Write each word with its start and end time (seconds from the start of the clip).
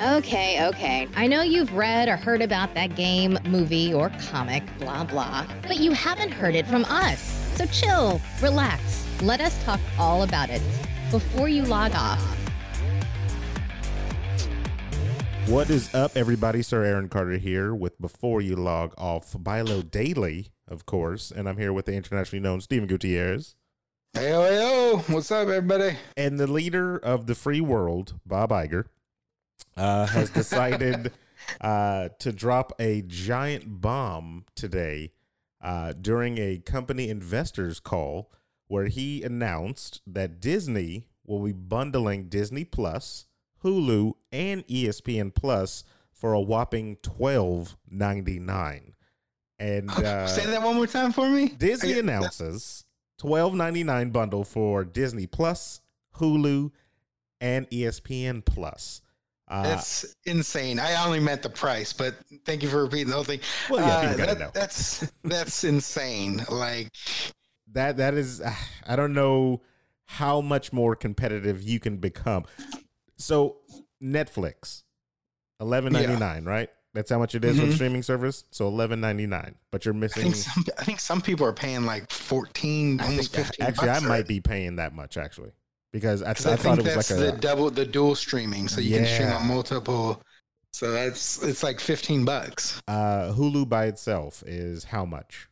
Okay, 0.00 0.64
okay. 0.64 1.08
I 1.16 1.26
know 1.26 1.42
you've 1.42 1.72
read 1.72 2.08
or 2.08 2.16
heard 2.16 2.40
about 2.40 2.72
that 2.74 2.94
game, 2.94 3.36
movie, 3.48 3.92
or 3.92 4.10
comic, 4.30 4.62
blah, 4.78 5.02
blah, 5.02 5.44
but 5.62 5.78
you 5.78 5.90
haven't 5.90 6.30
heard 6.30 6.54
it 6.54 6.68
from 6.68 6.84
us. 6.84 7.20
So 7.56 7.66
chill, 7.66 8.20
relax. 8.40 9.04
Let 9.22 9.40
us 9.40 9.60
talk 9.64 9.80
all 9.98 10.22
about 10.22 10.50
it 10.50 10.62
before 11.10 11.48
you 11.48 11.64
log 11.64 11.96
off. 11.96 12.22
What 15.48 15.68
is 15.68 15.92
up, 15.92 16.16
everybody? 16.16 16.62
Sir 16.62 16.84
Aaron 16.84 17.08
Carter 17.08 17.38
here 17.38 17.74
with 17.74 18.00
Before 18.00 18.40
You 18.40 18.54
Log 18.54 18.94
Off 18.96 19.32
Bilo 19.32 19.82
Daily, 19.90 20.52
of 20.68 20.86
course, 20.86 21.32
and 21.32 21.48
I'm 21.48 21.56
here 21.56 21.72
with 21.72 21.86
the 21.86 21.94
internationally 21.94 22.40
known 22.40 22.60
Stephen 22.60 22.86
Gutierrez 22.86 23.56
Hey, 24.12 24.30
yo, 24.30 24.48
yo, 24.92 24.98
what's 25.08 25.32
up, 25.32 25.48
everybody? 25.48 25.96
and 26.16 26.38
the 26.38 26.46
leader 26.46 26.96
of 26.96 27.26
the 27.26 27.34
free 27.34 27.60
world, 27.60 28.14
Bob 28.24 28.50
Iger, 28.50 28.84
uh, 29.78 30.06
has 30.08 30.30
decided 30.30 31.12
uh, 31.60 32.08
to 32.18 32.32
drop 32.32 32.72
a 32.78 33.02
giant 33.02 33.80
bomb 33.80 34.44
today 34.54 35.12
uh, 35.62 35.92
during 35.92 36.38
a 36.38 36.58
company 36.58 37.08
investors 37.08 37.80
call 37.80 38.30
where 38.66 38.86
he 38.86 39.22
announced 39.22 40.00
that 40.06 40.40
Disney 40.40 41.06
will 41.26 41.42
be 41.42 41.52
bundling 41.52 42.28
Disney 42.28 42.64
Plus, 42.64 43.26
Hulu, 43.64 44.14
and 44.30 44.66
ESPN 44.66 45.34
Plus 45.34 45.84
for 46.12 46.32
a 46.32 46.40
whopping 46.40 46.96
twelve 47.02 47.76
ninety 47.88 48.38
nine. 48.38 48.94
And 49.58 49.90
uh, 49.90 50.26
Say 50.26 50.46
that 50.46 50.62
one 50.62 50.76
more 50.76 50.86
time 50.86 51.12
for 51.12 51.28
me. 51.28 51.48
Disney 51.48 51.94
I- 51.94 51.98
announces 51.98 52.84
twelve 53.18 53.54
ninety 53.54 53.84
nine 53.84 54.10
bundle 54.10 54.44
for 54.44 54.84
Disney 54.84 55.26
Plus, 55.26 55.80
Hulu, 56.16 56.70
and 57.40 57.68
ESPN 57.70 58.44
Plus. 58.44 59.00
Uh, 59.50 59.62
That's 59.62 60.14
insane. 60.26 60.78
I 60.78 61.02
only 61.04 61.20
meant 61.20 61.42
the 61.42 61.48
price, 61.50 61.92
but 61.92 62.14
thank 62.44 62.62
you 62.62 62.68
for 62.68 62.82
repeating 62.84 63.08
the 63.08 63.14
whole 63.14 63.24
thing. 63.24 63.40
Well, 63.70 63.80
yeah, 63.80 64.10
Uh, 64.10 64.16
that- 64.16 64.38
know. 64.38 64.50
That's 64.52 65.10
that's 65.24 65.64
insane. 65.64 66.44
Like, 66.50 66.90
that 67.72 67.96
that 67.96 68.14
is 68.14 68.42
I 68.86 68.96
don't 68.96 69.14
know 69.14 69.62
how 70.06 70.40
much 70.40 70.72
more 70.72 70.94
competitive 70.96 71.62
you 71.62 71.80
can 71.80 71.96
become. 71.98 72.44
So 73.16 73.56
Netflix, 74.02 74.82
eleven 75.60 75.92
ninety 75.92 76.16
nine, 76.16 76.44
right? 76.44 76.70
That's 76.94 77.10
how 77.10 77.18
much 77.18 77.34
it 77.34 77.44
is 77.44 77.58
Mhm. 77.58 77.74
streaming 77.74 78.02
service. 78.02 78.44
So 78.50 78.66
eleven 78.68 79.00
ninety 79.00 79.26
nine, 79.26 79.54
but 79.70 79.84
you're 79.84 79.94
I 79.94 79.98
missing. 79.98 80.22
think 80.24 80.34
some, 80.36 80.64
I 80.78 80.84
think 80.84 81.00
some 81.00 81.20
people 81.20 81.46
are 81.46 81.52
paying 81.52 81.84
like 81.84 82.10
fourteen, 82.10 83.00
I 83.00 83.06
almost 83.06 83.34
fifteen. 83.34 83.66
actually, 83.66 83.90
I 83.90 84.00
might 84.00 84.26
be 84.26 84.40
paying 84.40 84.76
that 84.76 84.94
much 84.94 85.16
actually 85.16 85.52
because 85.92 86.22
I, 86.22 86.28
I, 86.28 86.30
I, 86.30 86.34
thought 86.34 86.58
think 86.58 86.78
it 86.78 86.84
was 86.84 86.94
that's 86.94 87.10
like 87.10 87.18
the 87.20 87.34
a 87.34 87.38
double, 87.38 87.70
the 87.70 87.86
dual 87.86 88.14
streaming, 88.14 88.68
so 88.68 88.80
you 88.80 88.96
can 88.96 89.06
stream 89.06 89.28
on 89.32 89.46
multiple. 89.46 90.22
So 90.72 90.90
that's 90.90 91.42
it's 91.42 91.62
like 91.62 91.80
fifteen 91.80 92.24
bucks. 92.24 92.80
uh, 92.88 93.32
Hulu 93.32 93.68
by 93.68 93.86
itself 93.86 94.42
is 94.46 94.84
how 94.84 95.04
much? 95.04 95.48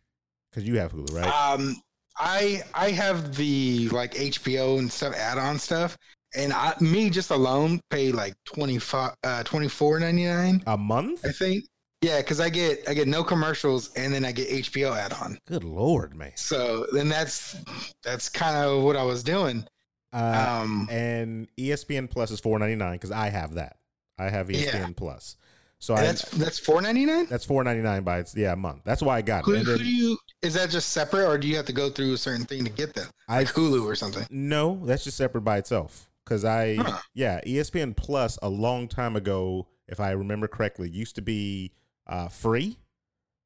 Because 0.51 0.69
you 0.69 0.79
have 0.79 0.92
Hulu, 0.92 1.14
right? 1.14 1.53
Um, 1.55 1.77
I 2.19 2.62
I 2.75 2.91
have 2.91 3.37
the 3.37 3.89
like 3.91 4.14
HBO 4.14 4.79
and 4.79 4.91
stuff 4.91 5.14
add-on 5.14 5.59
stuff, 5.59 5.97
and 6.34 6.53
I 6.53 6.75
me 6.81 7.11
just 7.11 7.31
alone 7.31 7.81
pay 7.91 8.12
like 8.12 8.34
25 8.45 9.14
uh 9.25 9.42
24.99 9.45 10.62
a 10.67 10.77
month? 10.77 11.25
I 11.25 11.33
think. 11.33 11.64
Yeah, 12.03 12.19
because 12.19 12.41
I 12.41 12.51
get 12.51 12.89
I 12.89 12.95
get 12.95 13.09
no 13.09 13.25
commercials 13.25 13.92
and 13.95 14.12
then 14.12 14.25
I 14.25 14.33
get 14.33 14.48
HBO 14.48 14.97
add-on. 14.97 15.39
Good 15.47 15.64
lord, 15.64 16.14
man. 16.14 16.33
So 16.37 16.87
then 16.92 17.09
that's 17.09 17.57
that's 18.05 18.29
kind 18.29 18.57
of 18.57 18.83
what 18.83 18.97
I 18.97 19.03
was 19.03 19.23
doing. 19.23 19.67
Uh, 20.12 20.61
Um, 20.62 20.89
and 20.91 21.49
ESPN 21.59 22.09
Plus 22.11 22.31
is 22.31 22.41
four 22.41 22.59
ninety 22.59 22.77
nine 22.77 22.93
because 22.95 23.11
I 23.11 23.29
have 23.29 23.55
that. 23.55 23.77
I 24.19 24.31
have 24.31 24.48
ESPN 24.48 24.73
Yeah. 24.75 24.89
Plus, 24.97 25.37
so 25.79 25.95
I 25.95 26.03
that's 26.03 26.23
that's 26.31 26.61
4.99. 26.61 27.29
that's 27.29 27.45
four 27.45 27.63
ninety 27.65 27.83
nine 27.83 28.03
by 28.03 28.19
its 28.21 28.35
yeah 28.35 28.53
a 28.53 28.57
month. 28.57 28.83
That's 28.85 29.03
why 29.03 29.17
I 29.19 29.23
got 29.23 29.45
Who, 29.45 29.53
it. 29.53 29.59
And 29.59 29.67
who 29.67 29.79
do 29.79 29.85
you 29.85 30.17
is 30.43 30.55
that 30.55 30.71
just 30.71 30.91
separate 30.91 31.27
or 31.27 31.37
do 31.39 31.47
you 31.48 31.57
have 31.57 31.67
to 31.67 31.73
go 31.73 31.91
through 31.91 32.15
a 32.15 32.19
certain 32.19 32.47
thing 32.47 32.64
to 32.64 32.70
get 32.70 32.95
that? 32.95 33.11
I 33.29 33.45
Hulu 33.45 33.85
or 33.85 33.95
something? 33.95 34.25
No, 34.30 34.80
that's 34.85 35.05
just 35.05 35.17
separate 35.17 35.42
by 35.42 35.58
itself. 35.58 36.09
Because 36.25 36.45
I 36.45 36.77
Huh. 36.77 36.98
yeah 37.14 37.41
ESPN 37.47 37.95
Plus 37.97 38.39
a 38.42 38.48
long 38.48 38.89
time 38.89 39.17
ago, 39.17 39.67
if 39.89 40.01
I 40.01 40.13
remember 40.13 40.48
correctly, 40.48 40.89
used 40.89 41.17
to 41.17 41.23
be 41.23 41.73
uh, 42.07 42.29
free. 42.29 42.79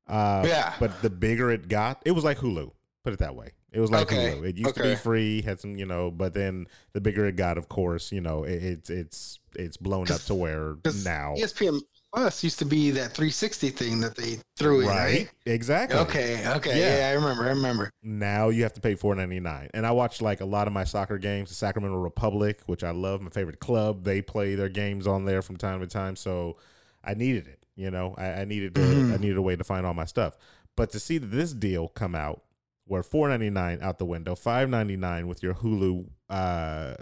Uh, 0.07 0.45
Yeah. 0.47 0.75
But 0.79 1.03
the 1.03 1.11
bigger 1.11 1.51
it 1.51 1.69
got, 1.69 2.01
it 2.05 2.13
was 2.13 2.23
like 2.25 2.39
Hulu. 2.39 2.71
Put 3.05 3.13
it 3.15 3.19
that 3.21 3.35
way. 3.35 3.53
It 3.73 3.81
was 3.81 3.91
like 3.91 4.11
Okay, 4.11 4.35
Hulu. 4.37 4.49
It 4.49 4.57
used 4.59 4.75
to 4.75 4.83
be 4.83 4.95
free, 4.97 5.43
had 5.43 5.61
some, 5.61 5.77
you 5.77 5.87
know, 5.87 6.11
but 6.11 6.35
then 6.35 6.67
the 6.93 7.01
bigger 7.01 7.27
it 7.27 7.37
got, 7.37 7.57
of 7.57 7.69
course, 7.69 8.11
you 8.11 8.21
know, 8.21 8.45
it, 8.45 8.63
it's 8.63 8.91
it's 8.91 9.39
it's 9.55 9.77
blown 9.77 10.11
up 10.11 10.21
to 10.23 10.35
where 10.35 10.77
now, 11.05 11.35
ESPN 11.37 11.81
Plus 12.13 12.43
used 12.43 12.59
to 12.59 12.65
be 12.65 12.91
that 12.91 13.13
360 13.13 13.71
thing 13.71 14.01
that 14.01 14.17
they 14.17 14.39
threw 14.57 14.81
in, 14.81 14.89
right? 14.89 14.97
right? 14.97 15.31
Exactly. 15.47 15.97
Okay, 16.01 16.45
okay, 16.57 16.77
Yeah. 16.81 16.99
yeah. 16.99 17.09
I 17.09 17.13
remember, 17.13 17.45
I 17.45 17.51
remember. 17.51 17.91
now 18.03 18.49
you 18.49 18.65
have 18.65 18.73
to 18.73 18.81
pay 18.81 18.97
four 18.97 19.15
ninety 19.15 19.39
nine. 19.39 19.69
And 19.75 19.87
I 19.87 19.93
watch 19.93 20.21
like 20.21 20.41
a 20.41 20.45
lot 20.45 20.67
of 20.67 20.73
my 20.73 20.83
soccer 20.83 21.19
games, 21.19 21.51
the 21.51 21.55
Sacramento 21.55 21.97
Republic, 21.99 22.63
which 22.67 22.83
I 22.83 22.91
love, 22.91 23.21
my 23.21 23.31
favorite 23.31 23.61
club. 23.61 24.03
They 24.03 24.21
play 24.23 24.57
their 24.57 24.69
games 24.69 25.07
on 25.07 25.25
there 25.25 25.43
from 25.43 25.57
time 25.57 25.79
to 25.81 25.87
time, 25.87 26.17
so 26.17 26.57
I 27.05 27.15
needed 27.15 27.47
it. 27.47 27.65
You 27.77 27.93
know, 27.93 28.17
I, 28.19 28.41
I 28.41 28.45
needed 28.45 28.75
to, 28.75 28.81
Mhm. 28.81 29.15
I 29.15 29.17
needed 29.17 29.37
a 29.37 29.43
way 29.43 29.55
to 29.55 29.63
find 29.63 29.87
all 29.87 29.95
my 29.95 30.05
stuff. 30.05 30.37
But 30.77 30.91
to 30.91 30.99
see 31.01 31.19
this 31.19 31.53
deal 31.53 31.87
come 31.89 32.17
out, 32.17 32.43
where 32.91 33.05
four 33.05 33.29
ninety 33.29 33.51
nine 33.51 33.79
out 33.83 33.99
the 33.99 34.05
window, 34.05 34.35
five 34.35 34.69
ninety 34.69 34.97
nine 34.97 35.29
with 35.29 35.45
your 35.45 35.55
Hulu, 35.55 36.09
uh, 36.29 36.95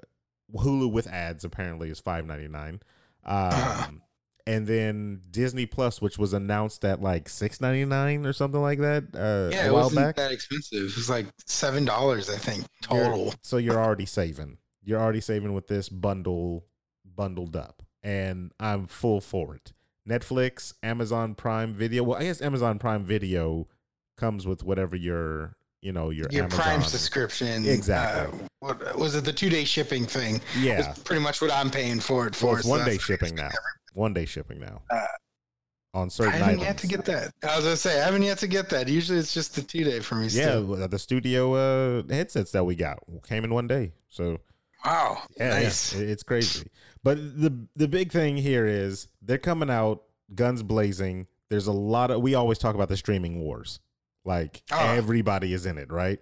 Hulu 0.55 0.93
with 0.93 1.07
ads 1.07 1.45
apparently 1.45 1.89
is 1.89 1.99
five 1.99 2.27
ninety 2.27 2.47
nine. 2.49 2.81
Um, 3.25 4.03
and 4.47 4.67
then 4.67 5.23
Disney 5.31 5.65
Plus, 5.65 6.03
which 6.03 6.19
was 6.19 6.35
announced 6.35 6.85
at 6.85 7.01
like 7.01 7.29
six 7.31 7.59
ninety 7.61 7.87
nine 7.87 8.27
or 8.27 8.35
something 8.35 8.61
like 8.61 8.81
that, 8.81 9.05
uh, 9.15 9.49
Yeah, 9.55 9.69
it 9.69 9.73
wasn't 9.73 9.97
back. 9.97 10.17
that 10.17 10.31
expensive. 10.31 10.79
It 10.79 10.97
was 10.97 11.09
like 11.09 11.27
seven 11.47 11.87
dollars, 11.87 12.29
I 12.29 12.37
think, 12.37 12.67
You're- 12.91 13.05
total. 13.05 13.35
so 13.43 13.57
you're 13.57 13.83
already 13.83 14.07
saving. 14.07 14.59
You're 14.85 15.01
already 15.01 15.21
saving 15.23 15.55
with 15.55 15.69
this 15.69 15.89
bundle 15.89 16.67
bundled 17.05 17.57
up. 17.57 17.83
And 18.03 18.53
I'm 18.61 18.87
full 18.87 19.21
for 19.23 19.55
it. 19.55 19.73
Netflix, 20.09 20.73
Amazon 20.83 21.35
Prime 21.35 21.73
Video. 21.75 22.03
Well, 22.03 22.19
I 22.19 22.25
guess 22.25 22.41
Amazon 22.41 22.79
Prime 22.79 23.05
Video 23.05 23.69
comes 24.17 24.47
with 24.47 24.63
whatever 24.65 24.97
your, 24.97 25.57
you 25.81 25.93
know, 25.93 26.11
your, 26.11 26.27
Your 26.31 26.45
Amazon. 26.45 26.61
Prime 26.61 26.83
subscription, 26.83 27.67
Exactly. 27.67 28.41
Uh, 28.41 28.45
what 28.61 28.99
was 28.99 29.15
it? 29.15 29.25
The 29.25 29.33
two 29.33 29.49
day 29.49 29.65
shipping 29.65 30.05
thing. 30.07 30.41
Yeah. 30.59 30.95
Pretty 31.05 31.23
much 31.23 31.41
what 31.41 31.53
I'm 31.53 31.71
paying 31.71 32.01
for 32.01 32.27
it 32.27 32.35
for. 32.35 32.47
Well, 32.47 32.55
it's 32.57 32.65
so 32.65 32.71
one 32.71 32.85
day 32.85 32.99
shipping 32.99 33.35
now. 33.35 33.51
One 33.95 34.13
day 34.13 34.25
shipping 34.25 34.59
now. 34.61 34.83
Uh, 34.91 35.07
on 35.95 36.11
certain 36.11 36.35
I 36.35 36.37
haven't 36.37 36.51
items. 36.61 36.63
yet 36.65 36.79
to 36.79 36.87
get 36.87 37.05
that. 37.07 37.33
I 37.43 37.57
was 37.57 37.65
gonna 37.65 37.77
say 37.77 38.01
I 38.01 38.05
haven't 38.05 38.23
yet 38.23 38.39
to 38.39 38.47
get 38.47 38.69
that. 38.71 38.89
Usually 38.89 39.19
it's 39.19 39.33
just 39.33 39.55
the 39.55 39.63
two 39.63 39.85
day 39.85 40.01
for 40.01 40.17
me. 40.17 40.25
yeah, 40.27 40.43
Still. 40.61 40.89
the 40.89 40.99
studio 40.99 41.55
uh, 41.55 42.03
headsets 42.11 42.53
that 42.53 42.65
we 42.65 42.75
got 42.77 42.99
came 43.27 43.45
in 43.45 43.55
one 43.55 43.67
day. 43.67 43.93
So 44.09 44.39
Wow. 44.85 45.23
Yeah, 45.39 45.55
yeah. 45.59 45.63
nice. 45.65 45.95
It- 45.95 46.09
it's 46.11 46.23
crazy. 46.23 46.69
But 47.03 47.17
the 47.41 47.67
the 47.77 47.89
big 47.89 48.13
thing 48.13 48.37
here 48.37 48.67
is 48.67 49.09
they're 49.23 49.39
coming 49.39 49.71
out 49.71 50.03
guns 50.35 50.63
blazing. 50.63 51.27
There's 51.49 51.67
a 51.69 51.73
lot 51.73 52.11
of 52.11 52.21
we 52.21 52.35
always 52.35 52.59
talk 52.59 52.75
about 52.75 52.89
the 52.89 52.97
streaming 52.97 53.41
wars. 53.41 53.81
Like 54.29 54.63
Oh. 54.71 54.79
everybody 54.79 55.55
is 55.55 55.65
in 55.67 55.79
it, 55.79 55.91
right? 55.91 56.21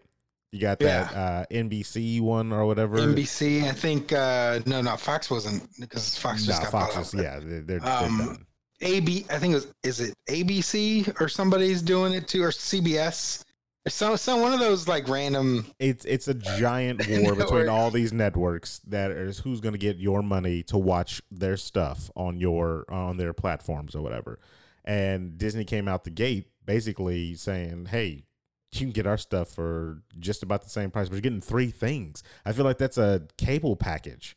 You 0.53 0.61
got 0.61 0.79
that 0.79 1.13
uh, 1.15 1.45
NBC 1.51 2.21
one 2.21 2.53
or 2.53 2.65
whatever. 2.65 2.99
NBC, 2.99 3.65
I 3.65 3.73
think. 3.73 4.13
uh 4.13 4.61
No, 4.65 4.81
no, 4.81 4.97
Fox 4.97 5.29
wasn't 5.29 5.69
because 5.81 6.17
Fox 6.17 6.47
just 6.47 6.63
Nah, 6.63 6.71
got 6.71 6.93
Fox 6.95 7.13
is 7.13 7.21
yeah, 7.21 7.41
they're, 7.43 7.61
they're, 7.63 7.85
Um, 7.87 8.19
they're 8.19 8.27
done. 8.29 8.47
AB, 8.83 9.27
I 9.29 9.39
think 9.39 9.53
it 9.53 9.55
was. 9.57 9.73
Is 9.83 10.01
it 10.01 10.15
ABC 10.29 11.21
or 11.21 11.29
somebody's 11.29 11.83
doing 11.83 12.13
it 12.15 12.29
too, 12.29 12.43
or 12.45 12.51
CBS? 12.51 13.43
Some, 13.89 14.17
some 14.17 14.41
one 14.41 14.53
of 14.53 14.61
those 14.61 14.87
like 14.87 15.09
random. 15.09 15.67
It's 15.79 16.05
it's 16.05 16.29
a 16.29 16.35
giant 16.35 17.07
war 17.23 17.35
between 17.35 17.69
all 17.69 17.91
these 17.91 18.13
networks 18.13 18.81
that 18.87 19.11
is 19.11 19.39
who's 19.41 19.61
going 19.61 19.73
to 19.75 19.79
get 19.79 19.97
your 19.97 20.23
money 20.23 20.63
to 20.65 20.79
watch 20.79 21.23
their 21.31 21.57
stuff 21.57 22.11
on 22.15 22.39
your 22.39 22.85
on 22.89 23.17
their 23.17 23.33
platforms 23.33 23.95
or 23.97 24.03
whatever. 24.03 24.39
And 24.85 25.37
Disney 25.39 25.65
came 25.65 25.89
out 25.89 26.05
the 26.05 26.11
gate 26.11 26.47
basically 26.67 27.35
saying, 27.35 27.87
"Hey, 27.87 28.25
you 28.73 28.79
can 28.81 28.91
get 28.91 29.07
our 29.07 29.17
stuff 29.17 29.49
for 29.51 30.03
just 30.19 30.43
about 30.43 30.63
the 30.65 30.69
same 30.71 30.91
price, 30.91 31.09
but 31.09 31.15
you're 31.15 31.23
getting 31.23 31.41
three 31.41 31.71
things." 31.71 32.23
I 32.45 32.53
feel 32.53 32.65
like 32.65 32.79
that's 32.79 32.99
a 32.99 33.23
cable 33.39 33.77
package. 33.77 34.37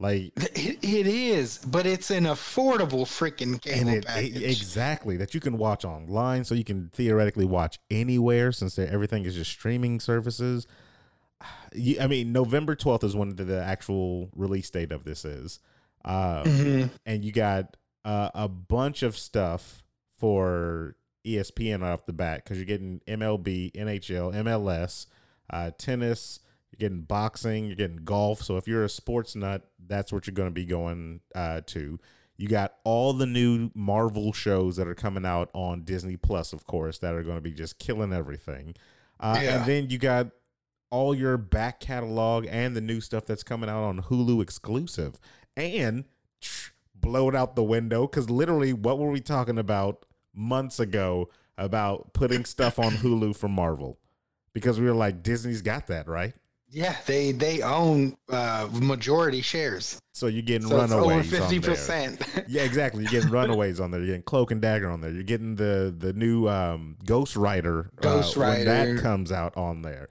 Like 0.00 0.32
It, 0.36 0.78
it 0.82 1.06
is, 1.06 1.58
but 1.58 1.86
it's 1.86 2.10
an 2.10 2.24
affordable 2.24 3.04
freaking 3.06 3.60
cable 3.62 3.90
it, 3.90 4.06
package. 4.06 4.36
it- 4.36 4.42
exactly 4.50 5.16
that 5.18 5.34
you 5.34 5.40
can 5.40 5.56
watch 5.58 5.84
online, 5.84 6.44
so 6.44 6.54
you 6.54 6.64
can 6.64 6.90
theoretically 6.92 7.44
watch 7.44 7.78
anywhere 7.90 8.50
since 8.52 8.76
everything 8.78 9.24
is 9.24 9.34
just 9.36 9.50
streaming 9.52 10.00
services. 10.00 10.66
You- 11.72 12.00
I 12.00 12.06
mean, 12.06 12.32
November 12.32 12.74
twelfth 12.74 13.04
is 13.04 13.14
when 13.14 13.36
the, 13.36 13.44
the 13.44 13.62
actual 13.62 14.30
release 14.34 14.70
date 14.70 14.92
of 14.92 15.04
this 15.04 15.24
is, 15.24 15.58
um, 16.04 16.44
Mhm. 16.44 16.90
and 17.06 17.24
you 17.24 17.32
got 17.32 17.76
uh, 18.04 18.30
a 18.34 18.48
bunch 18.48 19.02
of 19.02 19.16
stuff 19.16 19.82
for 20.18 20.96
ESPN 21.24 21.82
right 21.82 21.92
off 21.92 22.06
the 22.06 22.12
bat 22.12 22.44
because 22.44 22.58
you're 22.58 22.66
getting 22.66 23.00
MLB, 23.06 23.72
NHL, 23.72 24.34
MLS, 24.34 25.06
uh, 25.50 25.70
tennis. 25.76 26.40
You're 26.70 26.88
getting 26.88 27.02
boxing. 27.02 27.66
You're 27.66 27.76
getting 27.76 28.04
golf. 28.04 28.42
So 28.42 28.56
if 28.56 28.66
you're 28.66 28.84
a 28.84 28.88
sports 28.88 29.36
nut, 29.36 29.68
that's 29.86 30.12
what 30.12 30.26
you're 30.26 30.34
going 30.34 30.48
to 30.48 30.54
be 30.54 30.66
going 30.66 31.20
uh, 31.34 31.60
to. 31.66 31.98
You 32.36 32.48
got 32.48 32.74
all 32.82 33.12
the 33.12 33.26
new 33.26 33.70
Marvel 33.74 34.32
shows 34.32 34.76
that 34.76 34.88
are 34.88 34.94
coming 34.94 35.24
out 35.24 35.50
on 35.52 35.82
Disney 35.82 36.16
Plus, 36.16 36.52
of 36.52 36.66
course, 36.66 36.98
that 36.98 37.14
are 37.14 37.22
going 37.22 37.36
to 37.36 37.42
be 37.42 37.52
just 37.52 37.78
killing 37.78 38.12
everything. 38.12 38.74
Uh, 39.20 39.38
Yeah. 39.40 39.58
And 39.58 39.66
then 39.66 39.90
you 39.90 39.98
got 39.98 40.30
all 40.90 41.14
your 41.14 41.36
back 41.36 41.80
catalog 41.80 42.46
and 42.48 42.76
the 42.76 42.80
new 42.80 43.00
stuff 43.00 43.24
that's 43.24 43.42
coming 43.44 43.70
out 43.70 43.84
on 43.84 44.02
Hulu 44.02 44.42
exclusive. 44.42 45.20
And 45.56 46.04
tch, 46.40 46.72
blow 46.94 47.28
it 47.28 47.36
out 47.36 47.54
the 47.54 47.62
window 47.62 48.08
because 48.08 48.28
literally, 48.28 48.72
what 48.72 48.98
were 48.98 49.10
we 49.10 49.20
talking 49.20 49.58
about 49.58 50.04
months 50.34 50.80
ago 50.80 51.28
about 51.56 52.12
putting 52.12 52.44
stuff 52.44 52.78
on 52.78 52.92
Hulu 52.92 53.36
from 53.36 53.52
Marvel? 53.52 53.98
Because 54.52 54.78
we 54.78 54.86
were 54.86 54.94
like, 54.94 55.22
Disney's 55.22 55.62
got 55.62 55.88
that, 55.88 56.08
right? 56.08 56.34
Yeah, 56.70 56.96
they 57.06 57.30
they 57.30 57.62
own 57.62 58.16
uh, 58.28 58.68
majority 58.72 59.42
shares. 59.42 60.00
So 60.12 60.26
you're 60.26 60.42
getting 60.42 60.66
So 60.66 60.76
over 60.80 60.96
runaways 60.96 61.32
on 61.32 61.40
fifty 61.40 61.60
percent. 61.60 62.20
Yeah, 62.48 62.62
exactly. 62.62 63.04
You're 63.04 63.12
getting 63.12 63.30
Runaways 63.30 63.78
on 63.78 63.92
there. 63.92 64.00
You're 64.00 64.08
getting 64.08 64.22
Cloak 64.22 64.50
and 64.50 64.60
Dagger 64.60 64.90
on 64.90 65.00
there. 65.00 65.12
You're 65.12 65.22
getting 65.22 65.54
the 65.54 65.94
the 65.96 66.12
new 66.12 66.48
um, 66.48 66.96
Ghost 67.04 67.36
Rider. 67.36 67.90
Ghost 68.00 68.36
uh, 68.36 68.40
when 68.40 68.64
that 68.64 69.00
comes 69.00 69.30
out 69.30 69.56
on 69.56 69.82
there. 69.82 70.08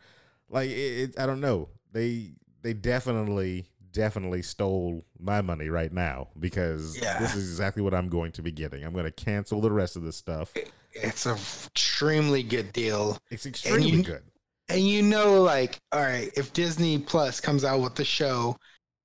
Like 0.50 0.70
it, 0.70 0.74
it, 0.74 1.20
I 1.20 1.26
don't 1.26 1.42
know. 1.42 1.68
They 1.92 2.32
they 2.62 2.74
definitely 2.74 3.66
definitely 3.94 4.42
stole 4.42 5.06
my 5.20 5.42
money 5.42 5.70
right 5.70 5.94
now 5.94 6.28
because 6.40 6.98
Yeah. 6.98 7.20
this 7.20 7.36
is 7.36 7.50
exactly 7.50 7.82
what 7.82 7.94
I'm 7.94 8.10
going 8.10 8.32
to 8.34 8.42
be 8.42 8.52
getting. 8.52 8.84
I'm 8.84 8.92
going 8.94 9.06
to 9.06 9.12
cancel 9.12 9.62
the 9.62 9.72
rest 9.72 9.96
of 9.96 10.04
this 10.04 10.18
stuff. 10.18 10.54
It's 10.92 11.26
a 11.26 11.34
extremely 11.34 12.44
good 12.44 12.74
deal. 12.74 13.18
It's 13.32 13.46
extremely 13.46 13.90
you- 13.90 14.04
good. 14.04 14.24
And 14.70 14.82
you 14.88 15.02
know, 15.02 15.42
like, 15.42 15.78
all 15.92 16.02
right, 16.02 16.32
if 16.36 16.54
Disney 16.54 16.98
Plus 16.98 17.40
comes 17.40 17.64
out 17.66 17.82
with 17.82 17.96
the 17.96 18.06
show 18.06 18.56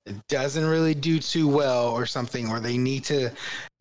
that 0.07 0.27
doesn't 0.29 0.65
really 0.65 0.95
do 0.95 1.19
too 1.19 1.49
well 1.49 1.89
or 1.89 2.07
something, 2.07 2.49
or 2.49 2.61
they 2.61 2.79
need 2.79 3.05
to 3.05 3.31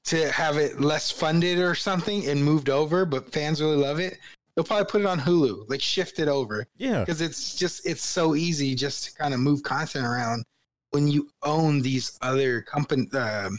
to 0.05 0.31
have 0.31 0.57
it 0.57 0.79
less 0.79 1.11
funded 1.11 1.59
or 1.59 1.75
something 1.75 2.27
and 2.29 2.43
moved 2.43 2.69
over, 2.69 3.05
but 3.05 3.31
fans 3.31 3.61
really 3.61 3.75
love 3.75 3.99
it, 3.99 4.17
they'll 4.55 4.63
probably 4.63 4.85
put 4.85 5.01
it 5.01 5.07
on 5.07 5.19
Hulu, 5.19 5.69
like 5.69 5.81
shift 5.81 6.19
it 6.19 6.27
over. 6.29 6.65
Yeah. 6.77 7.01
Because 7.01 7.21
it's 7.21 7.55
just 7.55 7.85
it's 7.85 8.03
so 8.03 8.33
easy 8.33 8.73
just 8.73 9.03
to 9.05 9.13
kind 9.15 9.33
of 9.33 9.39
move 9.41 9.61
content 9.63 10.05
around 10.05 10.43
when 10.91 11.07
you 11.07 11.29
own 11.43 11.81
these 11.81 12.17
other 12.21 12.61
company 12.61 13.07
um, 13.17 13.57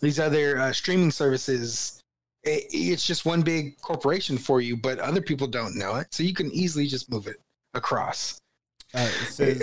these 0.00 0.20
other 0.20 0.58
uh, 0.58 0.72
streaming 0.72 1.10
services. 1.10 2.02
It, 2.44 2.66
it's 2.70 3.04
just 3.06 3.26
one 3.26 3.42
big 3.42 3.80
corporation 3.80 4.38
for 4.38 4.60
you, 4.60 4.76
but 4.76 5.00
other 5.00 5.20
people 5.20 5.48
don't 5.48 5.74
know 5.76 5.96
it, 5.96 6.06
so 6.14 6.22
you 6.22 6.32
can 6.32 6.50
easily 6.52 6.86
just 6.86 7.10
move 7.10 7.26
it 7.26 7.36
across. 7.74 8.40
Uh, 8.94 9.10
it 9.22 9.26
says 9.28 9.62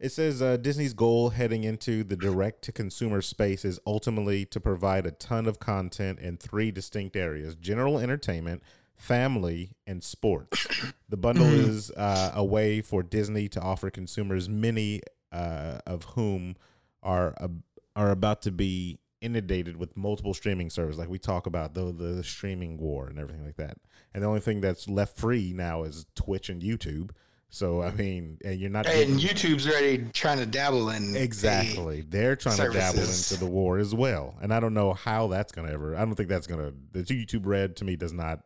it 0.00 0.08
says 0.12 0.40
uh, 0.40 0.56
Disney's 0.56 0.94
goal 0.94 1.30
heading 1.30 1.64
into 1.64 2.04
the 2.04 2.16
direct 2.16 2.62
to 2.62 2.72
consumer 2.72 3.20
space 3.20 3.64
is 3.64 3.78
ultimately 3.86 4.46
to 4.46 4.58
provide 4.60 5.06
a 5.06 5.10
ton 5.10 5.46
of 5.46 5.58
content 5.58 6.18
in 6.18 6.38
three 6.38 6.70
distinct 6.70 7.14
areas: 7.14 7.54
general 7.54 7.98
entertainment, 7.98 8.62
family, 8.96 9.72
and 9.86 10.02
sports. 10.02 10.66
The 11.10 11.16
bundle 11.16 11.46
Mhm. 11.46 11.68
is 11.68 11.90
uh, 11.92 12.32
a 12.34 12.44
way 12.44 12.82
for 12.82 13.02
Disney 13.02 13.48
to 13.48 13.60
offer 13.62 13.88
consumers, 13.88 14.46
many 14.46 15.00
uh, 15.32 15.78
of 15.86 16.04
whom 16.04 16.56
are 17.02 17.34
ab- 17.40 17.62
are 17.96 18.10
about 18.10 18.42
to 18.42 18.50
be 18.50 18.98
inundated 19.20 19.76
with 19.76 19.96
multiple 19.96 20.34
streaming 20.34 20.70
services, 20.70 20.98
like 20.98 21.08
we 21.08 21.18
talk 21.18 21.46
about 21.46 21.74
the 21.74 21.92
the 21.92 22.22
streaming 22.22 22.78
war 22.78 23.08
and 23.08 23.18
everything 23.18 23.44
like 23.44 23.56
that. 23.56 23.78
And 24.14 24.22
the 24.22 24.28
only 24.28 24.40
thing 24.40 24.60
that's 24.60 24.88
left 24.88 25.16
free 25.16 25.52
now 25.54 25.82
is 25.82 26.06
Twitch 26.14 26.48
and 26.48 26.62
YouTube. 26.62 27.10
So 27.50 27.82
I 27.82 27.90
mean, 27.92 28.38
and 28.44 28.60
you're 28.60 28.70
not 28.70 28.86
And 28.86 29.18
YouTube's 29.18 29.66
already 29.66 30.06
trying 30.12 30.38
to 30.38 30.46
dabble 30.46 30.90
in 30.90 31.16
exactly. 31.16 32.02
They're 32.02 32.36
trying 32.36 32.58
to 32.58 32.70
dabble 32.70 33.00
into 33.00 33.36
the 33.36 33.46
war 33.46 33.78
as 33.78 33.94
well, 33.94 34.36
and 34.42 34.52
I 34.52 34.60
don't 34.60 34.74
know 34.74 34.92
how 34.92 35.28
that's 35.28 35.52
gonna 35.52 35.72
ever. 35.72 35.96
I 35.96 36.04
don't 36.04 36.14
think 36.14 36.28
that's 36.28 36.46
gonna. 36.46 36.72
The 36.92 37.02
YouTube 37.02 37.46
Red 37.46 37.76
to 37.76 37.84
me 37.84 37.96
does 37.96 38.12
not. 38.12 38.40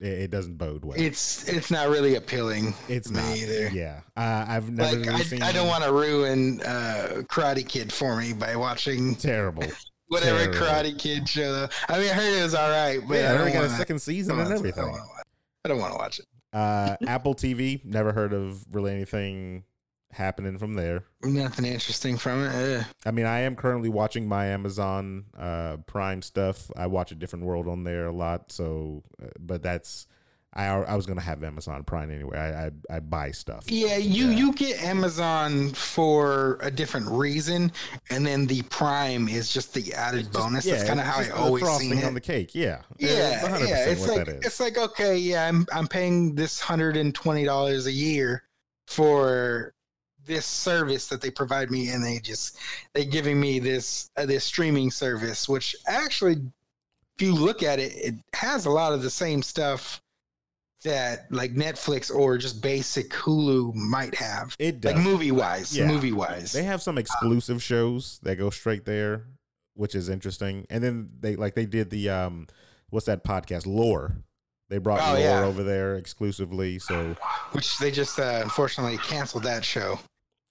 It, 0.00 0.06
it 0.08 0.30
doesn't 0.30 0.56
bode 0.58 0.84
well. 0.84 0.98
it's 1.00 1.48
it's 1.48 1.70
not 1.70 1.88
really 1.88 2.16
appealing. 2.16 2.74
it's 2.88 3.08
to 3.08 3.14
not. 3.14 3.36
either. 3.36 3.68
Yeah, 3.68 4.00
uh, 4.16 4.44
I've 4.46 4.70
never 4.70 4.96
Like 4.96 5.06
really 5.06 5.20
I, 5.20 5.24
seen. 5.24 5.42
I 5.42 5.52
don't 5.52 5.68
want 5.68 5.84
to 5.84 5.92
ruin 5.92 6.60
uh, 6.62 7.22
Karate 7.30 7.66
Kid 7.66 7.92
for 7.92 8.16
me 8.16 8.32
by 8.34 8.56
watching 8.56 9.14
terrible. 9.16 9.64
whatever 10.08 10.52
Terrible. 10.52 10.58
Karate 10.58 10.98
Kid 10.98 11.28
show. 11.28 11.66
I 11.88 11.98
mean, 11.98 12.10
I 12.10 12.12
heard 12.12 12.38
it 12.38 12.42
was 12.42 12.54
all 12.54 12.70
right, 12.70 13.00
but 13.08 13.14
yeah, 13.14 13.32
I 13.32 13.36
already 13.36 13.52
got 13.52 13.64
a 13.64 13.66
want 13.68 13.78
second 13.78 14.00
season 14.00 14.38
and 14.38 14.52
everything. 14.52 14.84
I 15.64 15.68
don't 15.68 15.78
want 15.80 15.92
to 15.94 15.98
watch 15.98 16.18
it. 16.18 16.26
Uh, 16.52 16.96
Apple 17.06 17.34
TV. 17.34 17.84
Never 17.84 18.12
heard 18.12 18.32
of 18.32 18.64
really 18.70 18.92
anything 18.92 19.64
happening 20.12 20.58
from 20.58 20.74
there. 20.74 21.04
Nothing 21.22 21.66
interesting 21.66 22.16
from 22.16 22.44
it. 22.44 22.80
Ugh. 22.80 22.84
I 23.04 23.10
mean, 23.10 23.26
I 23.26 23.40
am 23.40 23.56
currently 23.56 23.88
watching 23.88 24.28
my 24.28 24.46
Amazon 24.46 25.26
uh, 25.36 25.78
Prime 25.86 26.22
stuff. 26.22 26.70
I 26.76 26.86
watch 26.86 27.12
a 27.12 27.14
different 27.14 27.44
world 27.44 27.68
on 27.68 27.84
there 27.84 28.06
a 28.06 28.12
lot. 28.12 28.50
So, 28.52 29.02
uh, 29.22 29.26
but 29.38 29.62
that's 29.62 30.06
I 30.54 30.68
I 30.68 30.94
was 30.94 31.04
gonna 31.04 31.20
have 31.20 31.44
Amazon 31.44 31.84
Prime 31.84 32.10
anyway. 32.10 32.38
I 32.38 32.66
I, 32.66 32.96
I 32.96 33.00
buy 33.00 33.30
stuff. 33.32 33.70
Yeah, 33.70 33.98
you 33.98 34.28
Yeah. 34.28 34.36
you 34.36 34.52
get 34.54 34.82
Amazon 34.82 35.70
for 35.74 36.58
a 36.62 36.70
different 36.70 37.08
reason, 37.08 37.70
and 38.08 38.24
then 38.24 38.46
the 38.46 38.62
Prime 38.62 39.28
is 39.28 39.52
just 39.52 39.74
the 39.74 39.92
added 39.92 40.32
bonus. 40.32 40.64
That's 40.64 40.84
kind 40.84 40.98
of 40.98 41.04
how 41.04 41.20
I 41.20 41.28
always 41.28 41.62
frosting 41.62 41.90
seen 41.90 41.98
it. 41.98 42.04
on 42.04 42.14
the 42.14 42.22
cake. 42.22 42.54
Yeah, 42.54 42.80
yeah, 42.96 43.44
it's 43.44 43.48
100% 43.64 43.68
yeah. 43.68 43.84
It's 43.86 44.06
like 44.08 44.28
it's 44.28 44.60
like 44.60 44.78
okay, 44.78 45.18
yeah, 45.18 45.46
I'm 45.46 45.66
I'm 45.74 45.88
paying 45.88 46.34
this 46.34 46.58
hundred 46.58 46.96
and 46.96 47.14
twenty 47.14 47.44
dollars 47.44 47.86
a 47.86 47.92
year 47.92 48.44
for 48.86 49.74
this 50.26 50.44
service 50.46 51.06
that 51.08 51.20
they 51.20 51.30
provide 51.30 51.70
me, 51.70 51.90
and 51.90 52.04
they 52.04 52.18
just 52.18 52.58
they 52.94 53.04
giving 53.04 53.40
me 53.40 53.58
this 53.58 54.10
uh, 54.16 54.26
this 54.26 54.44
streaming 54.44 54.90
service, 54.90 55.48
which 55.48 55.74
actually, 55.86 56.34
if 57.18 57.22
you 57.26 57.34
look 57.34 57.62
at 57.62 57.78
it, 57.78 57.92
it 57.94 58.14
has 58.34 58.66
a 58.66 58.70
lot 58.70 58.92
of 58.92 59.02
the 59.02 59.10
same 59.10 59.42
stuff 59.42 60.00
that 60.84 61.30
like 61.32 61.54
Netflix 61.54 62.14
or 62.14 62.38
just 62.38 62.62
basic 62.62 63.10
Hulu 63.10 63.74
might 63.74 64.14
have, 64.14 64.54
it 64.58 64.80
does. 64.80 64.94
like 64.94 65.02
movie 65.02 65.32
wise, 65.32 65.76
Yeah. 65.76 65.86
movie 65.86 66.12
wise. 66.12 66.52
They 66.52 66.62
have 66.64 66.82
some 66.82 66.98
exclusive 66.98 67.62
shows 67.62 68.20
that 68.22 68.36
go 68.36 68.50
straight 68.50 68.84
there, 68.84 69.24
which 69.74 69.94
is 69.94 70.08
interesting. 70.08 70.66
And 70.70 70.84
then 70.84 71.10
they 71.20 71.34
like 71.34 71.54
they 71.54 71.66
did 71.66 71.90
the 71.90 72.10
um, 72.10 72.46
what's 72.90 73.06
that 73.06 73.24
podcast? 73.24 73.66
Lore. 73.66 74.16
They 74.68 74.78
brought 74.78 75.00
Oh, 75.00 75.12
Lore 75.12 75.20
yeah. 75.20 75.44
over 75.44 75.62
there 75.62 75.96
exclusively. 75.96 76.78
So 76.80 77.16
Which 77.52 77.78
they 77.78 77.90
just 77.90 78.18
uh, 78.20 78.40
unfortunately 78.42 78.98
canceled 78.98 79.44
that 79.44 79.64
show. 79.64 79.98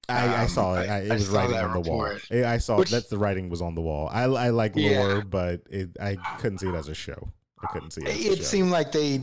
I, 0.10 0.28
I 0.28 0.42
Um, 0.44 0.48
saw 0.50 0.76
it. 0.76 0.90
I- 0.90 1.00
it 1.00 1.12
I 1.12 1.16
was 1.16 1.28
writing 1.30 1.56
on 1.58 1.74
the 1.74 1.90
wall. 1.90 2.04
report. 2.04 2.24
I 2.32 2.46
I 2.54 2.58
saw 2.60 2.78
Which- 2.78 2.92
that's 2.92 3.08
the 3.10 3.18
writing 3.18 3.50
was 3.50 3.62
on 3.62 3.76
the 3.76 3.82
wall. 3.82 4.08
I, 4.12 4.24
I 4.24 4.50
like 4.50 4.74
Yeah. 4.76 5.00
Lore, 5.04 5.22
but 5.22 5.62
it, 5.70 5.90
I 6.00 6.16
couldn't 6.40 6.60
see 6.60 6.68
it 6.70 6.76
as 6.76 6.88
a 6.88 6.96
show. 6.96 7.32
I 7.64 7.68
couldn't 7.72 7.92
see 7.92 8.02
it. 8.02 8.08
As 8.08 8.26
a 8.26 8.32
It 8.34 8.46
seemed 8.46 8.72
like 8.72 8.92
they 8.92 9.22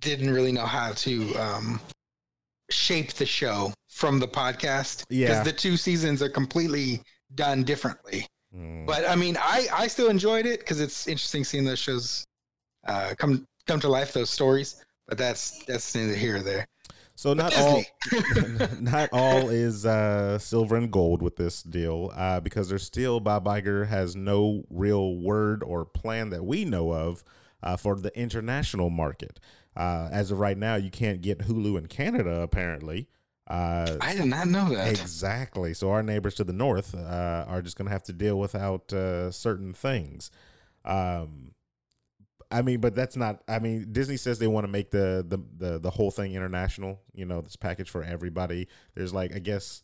didn't 0.00 0.32
really 0.32 0.52
know 0.52 0.66
how 0.66 0.92
to 0.92 1.34
um, 1.36 1.80
shape 2.70 3.12
the 3.14 3.26
show 3.26 3.72
from 3.88 4.18
the 4.18 4.28
podcast 4.28 5.06
because 5.08 5.36
Yeah. 5.36 5.42
the 5.42 5.52
two 5.52 5.76
seasons 5.76 6.22
are 6.22 6.28
completely 6.28 7.00
done 7.34 7.62
differently. 7.62 8.26
Mm. 8.54 8.86
But 8.86 9.08
I 9.08 9.16
mean, 9.16 9.36
I 9.40 9.66
I 9.72 9.86
still 9.86 10.08
enjoyed 10.10 10.46
it 10.46 10.60
because 10.60 10.80
it's 10.80 11.06
interesting 11.08 11.44
seeing 11.44 11.64
those 11.64 11.78
shows 11.78 12.24
uh, 12.86 13.14
come 13.18 13.46
come 13.66 13.80
to 13.80 13.88
life, 13.88 14.12
those 14.12 14.30
stories. 14.30 14.84
But 15.08 15.18
that's 15.18 15.64
that's 15.64 15.94
neither 15.94 16.14
here 16.14 16.36
or 16.36 16.40
there. 16.42 16.66
So 17.16 17.32
not 17.32 17.56
all 17.56 17.84
not 18.80 19.08
all 19.12 19.48
is 19.48 19.86
uh, 19.86 20.38
silver 20.38 20.76
and 20.76 20.90
gold 20.90 21.22
with 21.22 21.36
this 21.36 21.62
deal 21.62 22.10
uh, 22.14 22.40
because 22.40 22.68
there's 22.68 22.82
still 22.84 23.20
Bob 23.20 23.44
Iger 23.44 23.88
has 23.88 24.16
no 24.16 24.64
real 24.68 25.16
word 25.16 25.62
or 25.62 25.84
plan 25.84 26.30
that 26.30 26.44
we 26.44 26.64
know 26.64 26.92
of 26.92 27.22
uh, 27.62 27.76
for 27.76 27.96
the 27.96 28.16
international 28.18 28.90
market. 28.90 29.38
Uh, 29.76 30.08
as 30.12 30.30
of 30.30 30.38
right 30.38 30.58
now, 30.58 30.76
you 30.76 30.90
can't 30.90 31.20
get 31.20 31.38
Hulu 31.40 31.78
in 31.78 31.86
Canada 31.86 32.40
apparently. 32.40 33.08
Uh, 33.46 33.96
I 34.00 34.14
did 34.14 34.26
not 34.26 34.48
know 34.48 34.74
that. 34.74 34.90
Exactly. 34.90 35.74
So 35.74 35.90
our 35.90 36.02
neighbors 36.02 36.34
to 36.36 36.44
the 36.44 36.52
north 36.52 36.94
uh, 36.94 37.44
are 37.46 37.60
just 37.60 37.76
going 37.76 37.86
to 37.86 37.92
have 37.92 38.02
to 38.04 38.12
deal 38.12 38.38
without 38.38 38.92
uh, 38.92 39.30
certain 39.30 39.74
things. 39.74 40.30
Um, 40.84 41.52
I 42.54 42.62
mean, 42.62 42.80
but 42.80 42.94
that's 42.94 43.16
not. 43.16 43.42
I 43.48 43.58
mean, 43.58 43.88
Disney 43.90 44.16
says 44.16 44.38
they 44.38 44.46
want 44.46 44.64
to 44.64 44.70
make 44.70 44.90
the, 44.90 45.24
the 45.26 45.38
the 45.58 45.78
the 45.80 45.90
whole 45.90 46.10
thing 46.10 46.34
international. 46.34 47.00
You 47.12 47.24
know, 47.26 47.40
this 47.40 47.56
package 47.56 47.90
for 47.90 48.02
everybody. 48.04 48.68
There's 48.94 49.12
like, 49.12 49.34
I 49.34 49.40
guess, 49.40 49.82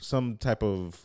some 0.00 0.36
type 0.38 0.62
of, 0.62 0.98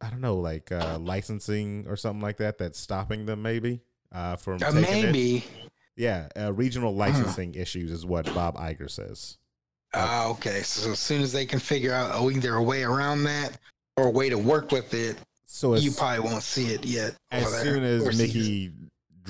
I 0.00 0.10
don't 0.10 0.20
know, 0.20 0.36
like 0.36 0.70
uh, 0.70 0.98
licensing 0.98 1.86
or 1.88 1.96
something 1.96 2.20
like 2.20 2.36
that 2.38 2.58
that's 2.58 2.78
stopping 2.78 3.24
them 3.26 3.42
maybe 3.42 3.80
uh, 4.12 4.36
from 4.36 4.54
Uh, 4.62 4.70
taking 4.70 4.78
it. 4.98 5.02
maybe. 5.06 5.44
Yeah, 5.96 6.28
uh, 6.38 6.52
regional 6.52 6.94
licensing 6.94 7.54
issues 7.54 7.90
is 7.90 8.06
what 8.06 8.26
Bob 8.34 8.56
Iger 8.56 8.90
says. 8.90 9.38
Ah, 9.92 10.28
okay. 10.28 10.60
So 10.62 10.92
as 10.92 10.98
soon 10.98 11.20
as 11.20 11.32
they 11.32 11.44
can 11.44 11.58
figure 11.58 11.92
out 11.92 12.10
oh, 12.14 12.30
either 12.30 12.54
a 12.54 12.62
way 12.62 12.84
around 12.84 13.24
that 13.24 13.58
or 13.96 14.06
a 14.06 14.10
way 14.10 14.28
to 14.30 14.38
work 14.38 14.70
with 14.72 14.94
it, 14.94 15.16
So 15.44 15.74
as, 15.74 15.84
you 15.84 15.90
probably 15.90 16.20
won't 16.20 16.42
see 16.42 16.66
it 16.72 16.84
yet. 16.86 17.16
as 17.30 17.52
soon 17.60 17.82
as 17.82 18.06
or 18.06 18.12
see 18.12 18.24
it. 18.24 18.26
Mickey 18.28 18.72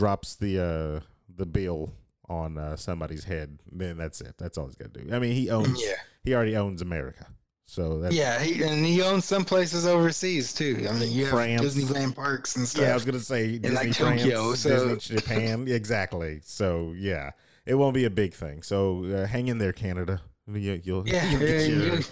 drops 0.00 0.34
the 0.36 0.58
uh 0.58 1.00
the 1.36 1.44
bill 1.46 1.92
on 2.28 2.56
uh, 2.58 2.76
somebody's 2.76 3.24
head, 3.24 3.58
then 3.72 3.96
that's 3.98 4.20
it. 4.20 4.34
That's 4.38 4.56
all 4.56 4.66
he's 4.66 4.76
got 4.76 4.94
to 4.94 5.02
do. 5.02 5.14
I 5.14 5.18
mean, 5.18 5.32
he 5.32 5.50
owns 5.50 5.82
yeah, 5.82 5.94
he 6.24 6.34
already 6.34 6.56
owns 6.56 6.80
America, 6.80 7.26
So 7.66 7.98
that's 8.00 8.14
Yeah, 8.14 8.38
he, 8.40 8.62
and 8.62 8.84
he 8.86 9.02
owns 9.02 9.24
some 9.24 9.44
places 9.44 9.84
overseas 9.86 10.52
too. 10.52 10.86
I 10.88 10.92
mean, 10.92 11.10
you 11.10 11.24
have 11.24 11.34
France. 11.34 11.62
Disneyland 11.62 12.14
parks 12.14 12.56
and 12.56 12.66
stuff. 12.68 12.82
yeah. 12.82 12.90
I 12.92 12.94
was 12.94 13.04
gonna 13.04 13.18
say 13.20 13.58
Disney 13.58 13.76
like, 13.76 13.94
France, 13.94 14.22
Tokyo, 14.22 14.54
so- 14.54 14.94
Disney 14.94 15.16
Japan. 15.16 15.66
exactly. 15.68 16.40
So 16.44 16.94
yeah, 16.96 17.32
it 17.66 17.74
won't 17.74 17.94
be 17.94 18.04
a 18.04 18.10
big 18.10 18.32
thing. 18.32 18.62
So 18.62 19.04
uh, 19.04 19.26
hang 19.26 19.48
in 19.48 19.58
there, 19.58 19.72
Canada. 19.72 20.20
You, 20.46 20.80
you'll, 20.84 21.08
yeah, 21.08 21.28
you'll 21.30 21.40
get 21.40 21.48
yeah, 21.48 21.66
your- 21.66 21.96
you- 21.96 22.04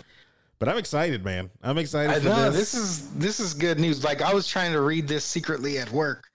But 0.59 0.69
I'm 0.69 0.79
excited, 0.79 1.25
man. 1.25 1.51
I'm 1.63 1.79
excited 1.79 2.11
I 2.17 2.19
for 2.19 2.29
know 2.29 2.51
this. 2.51 2.73
this 2.73 2.75
is 2.75 3.11
this 3.15 3.41
is 3.41 3.55
good 3.55 3.79
news. 3.79 4.03
Like 4.03 4.21
I 4.21 4.35
was 4.35 4.49
trying 4.49 4.73
to 4.73 4.81
read 4.81 5.07
this 5.07 5.25
secretly 5.25 5.79
at 5.79 5.91
work 5.93 6.28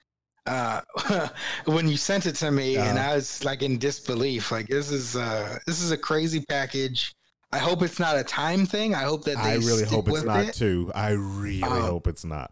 uh 0.45 0.81
when 1.65 1.88
you 1.88 1.95
sent 1.97 2.25
it 2.25 2.35
to 2.35 2.51
me 2.51 2.75
and 2.77 2.97
Uh-huh. 2.97 3.12
I 3.12 3.15
was 3.15 3.43
like 3.45 3.62
in 3.63 3.77
disbelief. 3.77 4.51
Like 4.51 4.67
this 4.67 4.91
is 4.91 5.15
uh 5.15 5.57
this 5.65 5.81
is 5.81 5.91
a 5.91 5.97
crazy 5.97 6.43
package. 6.50 7.13
I 7.51 7.59
hope 7.59 7.83
it's 7.83 8.00
not 8.00 8.17
a 8.17 8.23
time 8.23 8.65
thing. 8.65 8.95
I 8.95 9.03
hope 9.03 9.23
that 9.25 9.35
they 9.43 9.51
I 9.51 9.55
really 9.55 9.85
hope 9.85 10.07
it's 10.09 10.23
not 10.23 10.45
it. 10.45 10.53
too. 10.55 10.91
I 10.95 11.12
really 11.12 11.62
Um, 11.63 11.81
hope 11.81 12.07
it's 12.07 12.25
not. 12.25 12.51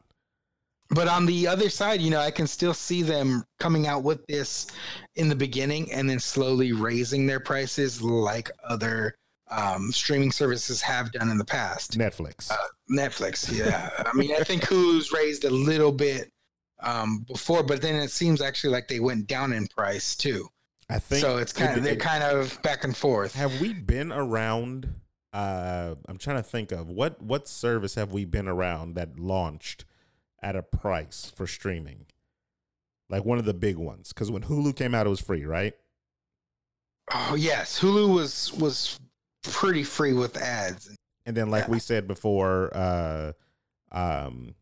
But 0.94 1.08
on 1.08 1.26
the 1.26 1.48
other 1.48 1.70
side, 1.70 2.02
you 2.02 2.10
know, 2.12 2.20
I 2.20 2.32
can 2.32 2.46
still 2.46 2.74
see 2.74 3.02
them 3.02 3.44
coming 3.60 3.88
out 3.88 4.04
with 4.04 4.26
this 4.28 4.68
in 5.16 5.30
the 5.30 5.36
beginning 5.36 5.92
and 5.92 6.10
then 6.10 6.20
slowly 6.20 6.74
raising 6.74 7.26
their 7.26 7.40
prices 7.40 8.02
like 8.02 8.52
other 8.68 9.16
um, 9.50 9.92
streaming 9.92 10.32
services 10.32 10.82
have 10.82 11.12
done 11.14 11.30
in 11.30 11.38
the 11.38 11.46
past. 11.46 11.98
Netflix. 11.98 12.52
Uh, 12.52 12.58
Netflix, 12.92 13.52
yeah. 13.58 13.90
I 14.06 14.14
mean, 14.16 14.32
I 14.38 14.44
think 14.44 14.64
Hulu's 14.64 15.12
raised 15.12 15.46
a 15.46 15.50
little 15.50 15.92
bit 15.94 16.30
um, 16.82 17.20
before, 17.28 17.64
but 17.64 17.82
then 17.82 17.96
it 17.96 18.12
seems 18.12 18.42
actually 18.42 18.72
like 18.74 18.88
they 18.88 19.00
went 19.00 19.28
down 19.28 19.54
in 19.54 19.68
price 19.68 20.16
too. 20.16 20.50
I 20.90 21.00
think 21.00 21.22
So 21.22 21.38
it's 21.38 21.54
kind 21.54 21.78
of 21.78 21.84
they're 21.84 21.96
kind 21.96 22.24
of 22.24 22.62
back 22.64 22.84
and 22.84 22.96
forth. 22.96 23.34
Have 23.36 23.62
we 23.62 23.74
been 23.74 24.12
around? 24.12 24.94
Uh, 25.34 25.96
I'm 26.08 26.18
trying 26.18 26.38
to 26.38 26.44
think 26.44 26.72
of 26.74 26.90
what 26.90 27.22
what 27.22 27.48
service 27.48 27.96
have 27.96 28.12
we 28.12 28.26
been 28.26 28.48
around 28.48 28.96
that 28.96 29.18
launched 29.18 29.86
at 30.42 30.56
a 30.56 30.62
price 30.62 31.32
for 31.34 31.48
streaming, 31.48 32.08
like 33.10 33.24
one 33.24 33.38
of 33.38 33.46
the 33.46 33.54
big 33.54 33.78
ones. 33.78 34.12
Because 34.12 34.30
when 34.30 34.44
Hulu 34.44 34.76
came 34.76 34.94
out, 34.94 35.06
it 35.06 35.10
was 35.10 35.22
free, 35.22 35.46
right? 35.46 35.74
Oh 37.14 37.36
yes, 37.36 37.80
Hulu 37.80 38.14
was 38.14 38.52
was 38.54 39.00
pretty 39.44 39.84
free 39.84 40.14
with 40.14 40.36
ads. 40.38 40.94
And 41.26 41.38
then, 41.38 41.50
like 41.50 41.66
Yeah. 41.66 41.72
we 41.72 41.80
said 41.80 42.08
before, 42.08 42.76
uh, 42.76 43.32
um, 43.92 44.56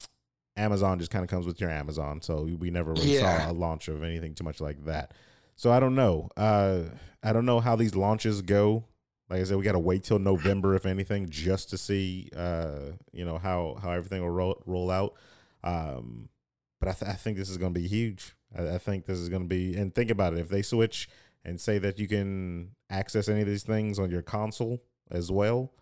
Amazon 0.60 1.00
just 1.00 1.10
kind 1.12 1.24
of 1.24 1.30
comes 1.30 1.46
with 1.46 1.60
your 1.62 1.70
Amazon, 1.70 2.22
so 2.22 2.44
we 2.60 2.70
never 2.70 2.92
really 2.94 3.16
Yeah. 3.16 3.46
saw 3.48 3.52
a 3.52 3.54
launch 3.54 3.88
of 3.88 4.04
anything 4.04 4.36
too 4.36 4.44
much 4.44 4.60
like 4.62 4.86
that. 4.86 5.14
So 5.56 5.72
I 5.72 5.80
don't 5.80 5.96
know. 5.96 6.30
Uh, 6.38 6.84
I 7.24 7.34
don't 7.34 7.46
know 7.46 7.60
how 7.60 7.76
these 7.76 7.96
launches 7.96 8.42
go. 8.42 8.86
Like 9.30 9.42
I 9.42 9.44
said, 9.44 9.58
we 9.58 9.64
got 9.64 9.74
to 9.74 9.80
wait 9.80 10.04
till 10.04 10.20
November, 10.20 10.74
if 10.76 10.86
anything, 10.86 11.30
just 11.30 11.70
to 11.70 11.78
see, 11.78 12.30
uh, 12.36 12.94
you 13.12 13.24
know, 13.26 13.38
how 13.38 13.78
how 13.82 13.92
everything 13.92 14.22
will 14.22 14.32
roll 14.32 14.62
roll 14.66 14.90
out. 14.90 15.14
Um, 15.64 16.30
but 16.80 16.90
I, 16.90 16.94
th- 16.94 17.12
I 17.12 17.14
think 17.16 17.38
this 17.38 17.50
is 17.50 17.58
going 17.58 17.74
to 17.74 17.80
be 17.80 17.88
huge. 17.88 18.36
I, 18.58 18.76
I 18.76 18.78
think 18.78 19.06
this 19.06 19.20
is 19.20 19.30
going 19.30 19.44
to 19.44 19.48
be, 19.48 19.76
and 19.76 19.94
think 19.94 20.10
about 20.10 20.34
it. 20.34 20.40
If 20.40 20.50
they 20.50 20.62
switch 20.62 21.10
and 21.44 21.60
say 21.60 21.78
that 21.80 22.00
you 22.00 22.08
can 22.08 22.72
access 22.90 23.28
any 23.30 23.42
of 23.42 23.48
these 23.48 23.64
things 23.64 24.00
on 24.00 24.10
your 24.10 24.22
console 24.22 24.82
as 25.12 25.32
well, 25.32 25.74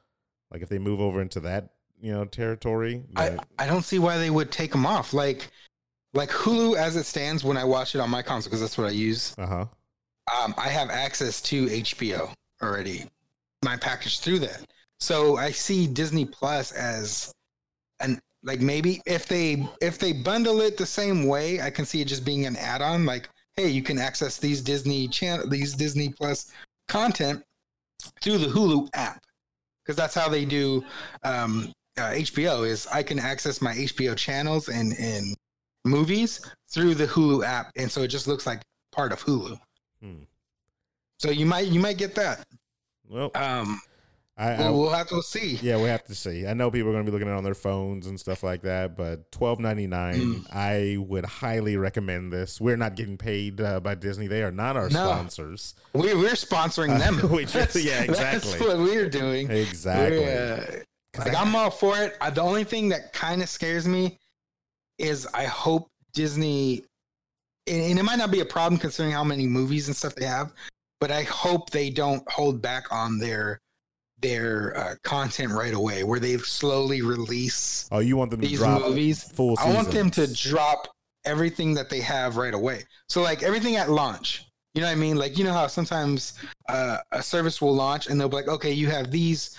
like 0.52 0.62
if 0.62 0.70
they 0.70 0.80
move 0.80 1.00
over 1.00 1.22
into 1.22 1.40
that, 1.42 1.70
you 2.00 2.12
know, 2.12 2.26
territory, 2.26 3.04
I, 3.16 3.38
I 3.58 3.68
don't 3.68 3.84
see 3.84 4.00
why 4.00 4.18
they 4.18 4.30
would 4.30 4.52
take 4.52 4.72
them 4.72 4.86
off. 4.86 5.14
Like 5.14 5.50
like 6.14 6.30
Hulu 6.30 6.78
as 6.78 6.96
it 6.96 7.06
stands 7.06 7.44
when 7.44 7.58
I 7.58 7.64
watch 7.64 7.96
it 7.96 8.00
on 8.00 8.10
my 8.10 8.22
console 8.22 8.50
because 8.50 8.62
that's 8.62 8.78
what 8.78 8.88
I 8.88 8.92
use. 8.92 9.36
uh 9.38 9.46
huh. 9.46 9.66
Um, 10.44 10.54
I 10.58 10.68
have 10.68 10.90
access 10.90 11.42
to 11.44 11.68
HBO 11.68 12.34
already, 12.62 13.06
my 13.64 13.78
package 13.78 14.20
through 14.20 14.40
that. 14.40 14.66
So 15.00 15.38
I 15.38 15.52
see 15.52 15.88
Disney 15.88 16.26
Plus 16.26 16.72
as 16.74 17.32
an 18.02 18.20
like 18.44 18.60
maybe 18.60 19.02
if 19.06 19.28
they 19.28 19.68
if 19.82 20.00
they 20.00 20.12
bundle 20.12 20.62
it 20.62 20.78
the 20.78 20.86
same 20.86 21.28
way, 21.28 21.62
I 21.62 21.70
can 21.70 21.86
see 21.86 22.02
it 22.02 22.08
just 22.08 22.26
being 22.26 22.46
an 22.46 22.56
add-on. 22.56 23.06
Like, 23.06 23.30
hey, 23.56 23.70
you 23.70 23.82
can 23.82 24.00
access 24.00 24.38
these 24.38 24.62
Disney 24.62 25.08
channel 25.08 25.48
these 25.48 25.74
Disney 25.74 26.10
Plus 26.10 26.52
content 26.88 27.44
through 28.22 28.38
the 28.40 28.48
Hulu 28.48 28.90
app 28.94 29.24
because 29.84 29.96
that's 29.96 30.16
how 30.16 30.30
they 30.30 30.46
do 30.46 30.84
um, 31.24 31.72
uh, 31.98 32.12
HBO. 32.12 32.68
Is 32.68 32.88
I 32.88 33.04
can 33.04 33.20
access 33.20 33.62
my 33.62 33.74
HBO 33.74 34.16
channels 34.16 34.70
and 34.70 34.94
and 35.00 35.36
movies 35.86 36.42
through 36.70 36.96
the 36.96 37.08
Hulu 37.08 37.46
app, 37.46 37.72
and 37.76 37.92
so 37.92 38.02
it 38.04 38.08
just 38.10 38.28
looks 38.28 38.46
like 38.46 38.62
part 38.92 39.12
of 39.12 39.24
Hulu. 39.24 39.58
Hmm. 40.02 40.24
So 41.20 41.30
you 41.32 41.46
might 41.46 41.68
you 41.68 41.80
might 41.80 41.98
get 41.98 42.16
that. 42.16 42.46
Well, 43.10 43.32
Um, 43.36 43.80
I, 44.40 44.52
I 44.66 44.70
we'll, 44.70 44.90
have 44.92 45.08
to 45.08 45.24
see. 45.24 45.56
Yeah, 45.64 45.78
we 45.78 45.86
have 45.86 46.04
to 46.06 46.14
see. 46.14 46.46
I 46.46 46.54
know 46.54 46.70
people 46.70 46.90
are 46.90 46.92
going 46.92 47.04
to 47.06 47.12
be 47.12 47.14
looking 47.16 47.28
at 47.28 47.34
it 47.34 47.38
on 47.38 47.44
their 47.44 47.56
phones 47.56 48.06
and 48.06 48.20
stuff 48.20 48.44
like 48.44 48.62
that, 48.64 48.96
but 48.96 49.32
twelve 49.32 49.60
ninety 49.60 49.88
nine. 49.88 50.20
Mm. 50.44 50.54
I 50.54 50.98
would 50.98 51.26
highly 51.26 51.76
recommend 51.78 52.32
this. 52.32 52.62
We're 52.62 52.78
not 52.78 52.96
getting 52.96 53.18
paid 53.18 53.60
uh, 53.60 53.80
by 53.80 53.96
Disney; 53.96 54.28
they 54.28 54.44
are 54.44 54.52
not 54.52 54.78
our 54.78 54.90
No. 54.90 55.08
sponsors. 55.10 55.74
We 55.94 56.14
we're 56.14 56.32
sponsoring 56.34 57.00
them. 57.00 57.32
We 57.36 57.46
just- 57.46 57.76
yeah, 57.78 58.04
exactly. 58.04 58.52
That's 58.52 58.60
what 58.62 58.78
we're 58.78 59.10
doing. 59.10 59.50
Exactly. 59.50 60.20
We're, 60.20 60.82
uh, 60.82 60.84
like 61.18 61.36
I- 61.36 61.42
I'm 61.42 61.56
all 61.56 61.70
for 61.70 61.98
it. 61.98 62.16
I, 62.22 62.30
the 62.30 62.42
only 62.42 62.64
thing 62.64 62.90
that 62.90 63.14
kind 63.14 63.42
of 63.42 63.50
scares 63.50 63.88
me 63.88 64.18
is 64.98 65.28
I 65.34 65.46
hope 65.46 65.90
Disney, 66.14 66.84
and, 67.68 67.82
and 67.82 68.00
it 68.00 68.04
might 68.04 68.18
not 68.18 68.32
be 68.32 68.40
a 68.40 68.46
problem 68.46 68.80
considering 68.80 69.14
how 69.14 69.24
many 69.24 69.46
movies 69.46 69.88
and 69.88 69.96
stuff 69.96 70.16
they 70.16 70.26
have, 70.26 70.54
but 71.00 71.12
I 71.12 71.24
hope 71.24 71.70
they 71.70 71.90
don't 71.90 72.28
hold 72.30 72.62
back 72.62 72.92
on 72.92 73.20
their 73.20 73.62
their 74.20 74.76
uh, 74.76 74.96
content 75.04 75.52
right 75.52 75.76
away, 75.76 76.04
where 76.04 76.20
they 76.20 76.38
slowly 76.38 77.02
release 77.02 77.88
oh, 77.92 78.00
you 78.00 78.18
want 78.18 78.32
them 78.32 78.42
to 78.42 78.48
these 78.48 78.58
drop 78.60 78.82
movies. 78.82 79.24
full? 79.32 79.56
I 79.60 79.72
want 79.74 79.92
them 79.92 80.10
to 80.12 80.34
drop 80.34 80.88
everything 81.26 81.74
that 81.76 81.90
they 81.90 82.00
have 82.02 82.38
right 82.38 82.54
away. 82.54 82.84
So 83.10 83.22
like 83.22 83.44
everything 83.44 83.76
at 83.76 83.90
launch. 83.90 84.46
You 84.74 84.82
know 84.82 84.88
what 84.88 84.94
I 84.94 84.96
mean? 84.96 85.18
Like 85.18 85.38
you 85.38 85.44
know 85.44 85.54
how 85.54 85.68
sometimes 85.68 86.34
uh, 86.70 86.98
a 87.12 87.22
service 87.22 87.62
will 87.62 87.76
launch 87.76 88.08
and 88.08 88.20
they'll 88.20 88.30
be 88.30 88.36
like, 88.38 88.48
okay, 88.48 88.72
you 88.72 88.88
have 88.88 89.12
these, 89.12 89.58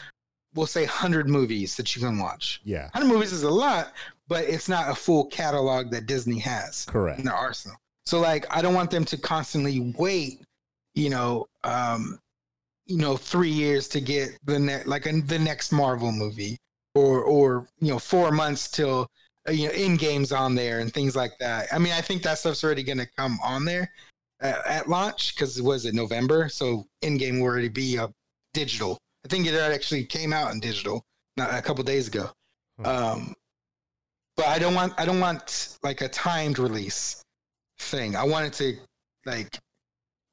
we'll 0.55 0.67
say 0.67 0.85
hundred 0.85 1.28
movies 1.28 1.76
that 1.76 1.95
you 1.95 2.02
can 2.02 2.19
watch. 2.19 2.61
Yeah, 2.64 2.90
Hundred 2.93 3.09
movies 3.12 3.33
is 3.33 3.43
a 3.43 3.50
lot, 3.50 3.93
but 4.28 4.45
it's 4.45 4.69
not 4.69 4.90
a 4.90 4.95
full 4.95 5.26
catalog 5.26 5.90
that 5.90 6.07
Disney 6.07 6.38
has 6.40 6.85
correct. 6.85 7.19
in 7.19 7.25
their 7.25 7.35
arsenal. 7.35 7.76
So 8.07 8.21
like 8.21 8.47
I 8.55 8.62
don't 8.62 8.75
want 8.75 8.90
them 8.90 9.05
to 9.07 9.17
constantly 9.19 9.93
wait, 9.99 10.40
you 10.95 11.11
know, 11.11 11.47
um, 11.64 12.19
you 12.87 12.97
know, 12.99 13.17
three 13.17 13.50
years 13.50 13.88
to 13.88 14.00
get 14.00 14.31
the 14.45 14.59
ne- 14.59 14.85
like 14.85 15.07
a, 15.07 15.21
the 15.21 15.38
next 15.38 15.73
Marvel 15.73 16.12
movie, 16.12 16.57
or 16.95 17.23
or 17.23 17.69
you 17.81 17.88
know, 17.93 17.99
four 17.99 18.33
months 18.33 18.71
till 18.71 19.07
uh, 19.49 19.52
you 19.52 19.67
know, 19.69 19.75
in 19.75 19.97
games 19.97 20.33
on 20.33 20.55
there 20.55 20.81
and 20.81 20.93
things 20.93 21.14
like 21.14 21.33
that. 21.40 21.69
I 21.73 21.78
mean, 21.78 21.93
I 21.93 22.00
think 22.00 22.23
that 22.23 22.38
stuff's 22.38 22.64
already 22.64 22.83
going 22.83 22.99
to 22.99 23.09
come 23.17 23.38
on 23.45 23.64
there 23.64 23.90
uh, 24.43 24.55
at 24.67 24.88
launch 24.88 25.35
because 25.35 25.59
it 25.59 25.64
was 25.64 25.85
it 25.87 25.95
November? 25.95 26.49
So 26.49 26.87
Endgame 27.02 27.38
will 27.38 27.47
already 27.47 27.69
be 27.69 27.99
uh, 27.99 28.09
digital. 28.55 28.99
I 29.25 29.29
think 29.29 29.47
it 29.47 29.55
actually 29.55 30.05
came 30.05 30.33
out 30.33 30.53
in 30.53 30.61
digital 30.61 31.05
not 31.37 31.55
a 31.55 31.63
couple 31.63 31.85
days 31.85 32.09
ago. 32.09 32.31
Um, 32.85 33.35
but 34.37 34.47
I 34.47 34.59
don't 34.59 34.75
want 34.75 34.93
I 34.99 35.05
don't 35.05 35.21
want 35.21 35.79
like 35.83 36.01
a 36.01 36.09
timed 36.09 36.59
release 36.59 37.23
thing. 37.79 38.17
I 38.17 38.25
want 38.25 38.47
it 38.47 38.53
to 38.55 38.77
like 39.27 39.59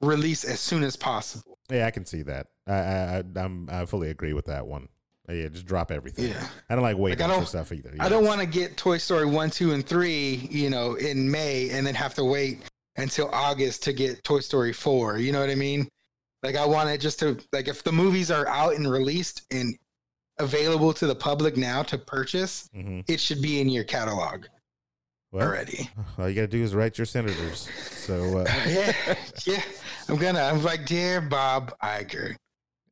release 0.01 0.43
as 0.43 0.59
soon 0.59 0.83
as 0.83 0.95
possible. 0.95 1.57
Yeah, 1.71 1.87
I 1.87 1.91
can 1.91 2.05
see 2.05 2.21
that. 2.23 2.47
I 2.67 2.73
I 2.73 3.17
I, 3.17 3.23
I'm, 3.37 3.69
I 3.71 3.85
fully 3.85 4.09
agree 4.09 4.33
with 4.33 4.45
that 4.45 4.67
one. 4.67 4.89
Yeah, 5.27 5.47
just 5.47 5.65
drop 5.65 5.91
everything. 5.91 6.29
Yeah. 6.29 6.47
I 6.69 6.75
don't 6.75 6.83
like 6.83 6.97
waiting 6.97 7.27
Like, 7.27 7.39
for 7.39 7.47
stuff 7.47 7.71
either. 7.71 7.95
I 7.99 8.09
don't 8.09 8.25
want 8.25 8.41
to 8.41 8.45
get 8.45 8.77
Toy 8.77 8.99
Story 8.99 9.25
1, 9.25 9.49
2, 9.49 9.73
and 9.73 9.83
3, 9.83 10.49
you 10.51 10.69
know, 10.69 10.93
in 10.95 11.31
May 11.31 11.71
and 11.71 11.87
then 11.87 11.95
have 11.95 12.13
to 12.15 12.23
wait 12.23 12.59
until 12.97 13.29
August 13.33 13.81
to 13.85 13.93
get 13.93 14.23
Toy 14.23 14.39
Story 14.39 14.71
4. 14.71 15.17
You 15.17 15.31
know 15.31 15.39
what 15.39 15.49
I 15.49 15.55
mean? 15.55 15.87
Like, 16.45 16.55
I 16.55 16.65
want 16.65 16.89
it 16.89 17.01
just 17.01 17.17
to, 17.19 17.37
like, 17.51 17.67
if 17.67 17.83
the 17.83 17.91
movies 17.91 18.29
are 18.29 18.47
out 18.47 18.75
and 18.75 18.89
released 18.91 19.41
and 19.49 19.75
available 20.37 20.93
to 20.93 21.07
the 21.07 21.15
public 21.15 21.57
now 21.57 21.81
to 21.83 21.97
purchase, 21.97 22.69
Mhm. 22.75 23.03
it 23.07 23.19
should 23.19 23.41
be 23.41 23.59
in 23.61 23.67
your 23.67 23.83
catalog 23.83 24.45
Well, 25.31 25.47
already. 25.47 25.89
all 26.19 26.29
you 26.29 26.35
got 26.35 26.41
to 26.41 26.47
do 26.47 26.61
is 26.63 26.75
write 26.75 26.99
your 26.99 27.05
senators. 27.05 27.67
So 27.91 28.39
uh, 28.39 28.45
yeah, 28.67 28.93
yeah. 29.45 29.61
I'm 30.07 30.17
gonna. 30.17 30.41
I'm 30.41 30.61
like, 30.61 30.85
dear 30.85 31.19
Bob 31.19 31.73
Iger, 31.81 32.35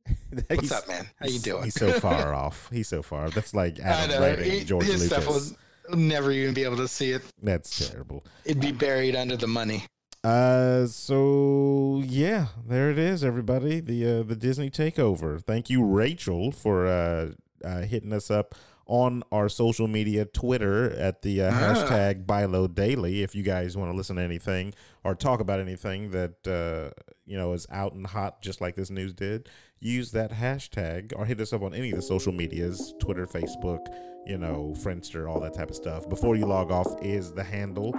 what's 0.30 0.48
he's- 0.62 0.72
up, 0.72 0.88
man? 0.88 1.06
How 1.20 1.26
you 1.28 1.38
doing? 1.38 1.62
He's 1.64 1.74
so 1.74 1.92
far 2.00 2.34
off. 2.34 2.68
He's 2.72 2.88
so 2.88 3.02
far. 3.02 3.30
That's 3.30 3.54
like 3.54 3.78
Adam 3.78 4.20
know. 4.20 4.26
writing 4.26 4.50
He- 4.50 4.64
George 4.64 4.86
Lucas. 4.86 5.06
stuff 5.06 5.28
was 5.28 5.54
I'll 5.90 5.96
never 5.96 6.32
even 6.32 6.54
be 6.54 6.64
able 6.64 6.78
to 6.78 6.88
see 6.88 7.12
it. 7.12 7.22
That's 7.40 7.88
terrible. 7.90 8.24
It'd 8.44 8.60
be 8.60 8.72
buried 8.72 9.14
under 9.14 9.36
the 9.36 9.46
money. 9.46 9.84
Uh, 10.24 10.86
so 10.86 12.00
yeah, 12.04 12.46
there 12.66 12.90
it 12.90 12.98
is, 12.98 13.22
everybody. 13.22 13.78
The 13.80 14.20
uh, 14.20 14.22
the 14.22 14.34
Disney 14.36 14.70
takeover. 14.70 15.38
Thank 15.42 15.68
you, 15.68 15.84
Rachel, 15.84 16.50
for 16.50 16.86
uh, 16.86 17.32
uh 17.62 17.82
hitting 17.82 18.12
us 18.12 18.30
up 18.30 18.54
on 18.86 19.22
our 19.30 19.48
social 19.48 19.86
media, 19.86 20.24
Twitter 20.24 20.90
at 20.92 21.22
the 21.22 21.42
uh, 21.42 21.50
Ah. 21.52 21.74
hashtag 21.74 22.24
Bilo 22.24 22.74
Daily. 22.74 23.22
If 23.22 23.34
you 23.34 23.42
guys 23.42 23.76
want 23.76 23.90
to 23.90 23.96
listen 23.96 24.16
to 24.16 24.22
anything 24.22 24.72
or 25.04 25.14
talk 25.14 25.40
about 25.40 25.60
anything 25.60 26.10
that 26.10 26.46
uh, 26.46 26.98
you 27.26 27.36
know 27.36 27.52
is 27.52 27.66
out 27.70 27.92
and 27.92 28.06
hot, 28.06 28.40
just 28.40 28.62
like 28.62 28.76
this 28.76 28.88
news 28.90 29.12
did, 29.12 29.50
use 29.78 30.10
that 30.12 30.32
hashtag 30.32 31.12
or 31.16 31.26
hit 31.26 31.38
us 31.38 31.52
up 31.52 31.62
on 31.62 31.74
any 31.74 31.90
of 31.90 31.96
the 31.96 32.02
social 32.02 32.32
medias, 32.32 32.94
Twitter, 32.98 33.26
Facebook, 33.26 33.86
you 34.26 34.38
know, 34.38 34.74
Friendster, 34.78 35.30
all 35.30 35.40
that 35.40 35.52
type 35.52 35.68
of 35.68 35.76
stuff. 35.76 36.08
Before 36.08 36.34
you 36.34 36.46
log 36.46 36.70
off 36.70 36.86
is 37.02 37.32
the 37.32 37.44
handle. 37.44 37.94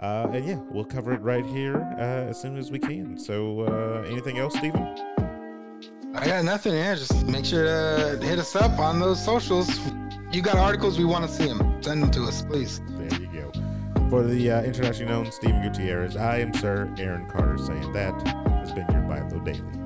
Uh, 0.00 0.30
and 0.32 0.46
yeah, 0.46 0.58
we'll 0.70 0.84
cover 0.84 1.12
it 1.12 1.20
right 1.20 1.44
here 1.44 1.76
uh, 1.98 2.30
as 2.30 2.40
soon 2.40 2.56
as 2.56 2.70
we 2.70 2.78
can. 2.78 3.18
So, 3.18 3.60
uh, 3.60 4.02
anything 4.08 4.38
else, 4.38 4.56
Stephen? 4.56 4.82
I 6.14 6.26
got 6.26 6.44
nothing. 6.44 6.72
Yeah, 6.72 6.94
just 6.94 7.26
make 7.26 7.44
sure 7.44 7.64
to 7.64 8.18
hit 8.24 8.38
us 8.38 8.56
up 8.56 8.78
on 8.78 8.98
those 8.98 9.22
socials. 9.22 9.68
You 10.32 10.40
got 10.42 10.56
articles, 10.56 10.98
we 10.98 11.04
want 11.04 11.28
to 11.28 11.30
see 11.30 11.46
them. 11.46 11.82
Send 11.82 12.02
them 12.02 12.10
to 12.12 12.24
us, 12.24 12.42
please. 12.42 12.80
There 12.90 13.20
you 13.20 13.26
go. 13.26 14.08
For 14.08 14.22
the 14.22 14.50
uh, 14.50 14.62
internationally 14.62 15.12
known 15.12 15.30
Stephen 15.30 15.62
Gutierrez, 15.62 16.16
I 16.16 16.38
am 16.38 16.54
Sir 16.54 16.92
Aaron 16.98 17.28
Carter 17.28 17.58
saying 17.58 17.92
that 17.92 18.14
has 18.26 18.72
been 18.72 18.86
your 18.90 19.02
Bilo 19.02 19.44
Daily. 19.44 19.79